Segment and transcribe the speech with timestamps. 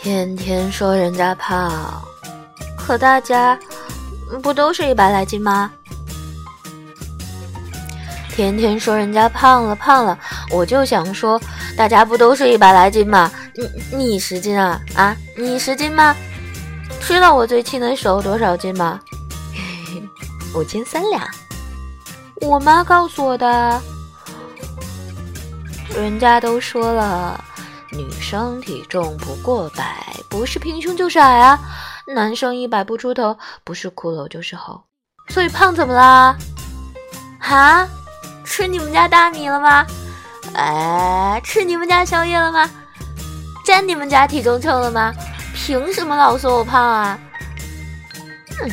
[0.00, 2.02] 天天说人家胖，
[2.76, 3.58] 可大家
[4.42, 5.70] 不都是一百来斤吗？
[8.30, 10.16] 天天说人家胖了胖了，
[10.50, 11.40] 我就想说，
[11.76, 13.30] 大家不都是一百来斤吗？
[13.90, 15.16] 你你十斤啊啊？
[15.36, 16.14] 你十斤吗？
[17.00, 19.00] 知道我最亲的手多少斤吗？
[20.54, 21.28] 五斤三两。
[22.40, 23.82] 我妈告诉我的。
[25.96, 27.44] 人家都说了。
[27.92, 31.58] 女生体重不过百，不是平胸就是矮啊。
[32.06, 34.82] 男生一百不出头，不是骷髅就是猴。
[35.28, 36.36] 所以胖怎么啦？
[37.38, 37.88] 哈？
[38.44, 39.86] 吃你们家大米了吗？
[40.54, 42.68] 哎，吃你们家宵夜了吗？
[43.64, 45.12] 占你们家体重秤了吗？
[45.54, 47.18] 凭什么老说我胖啊？
[48.58, 48.68] 哼！